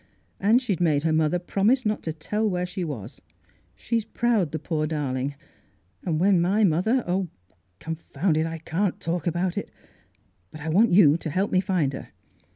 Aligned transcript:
And 0.39 0.63
she'd 0.63 0.81
made 0.81 1.03
her 1.03 1.13
mother 1.13 1.37
promise 1.37 1.85
not 1.85 2.01
to 2.01 2.11
tell 2.11 2.49
where 2.49 2.65
she 2.65 2.83
was. 2.83 3.21
She's 3.75 4.03
proud, 4.03 4.51
the 4.51 4.57
poor 4.57 4.87
darling, 4.87 5.35
and 6.03 6.19
when 6.19 6.41
my 6.41 6.63
mother— 6.63 7.03
Oh, 7.07 7.27
confound 7.77 8.35
it! 8.35 8.47
I 8.47 8.57
can't 8.57 8.99
talk 8.99 9.27
about 9.27 9.59
it. 9.59 9.69
But 10.49 10.61
I 10.61 10.69
want 10.69 10.89
you 10.89 11.17
to 11.17 11.29
help 11.29 11.51
me 11.51 11.59
find 11.59 11.93
her. 11.93 12.07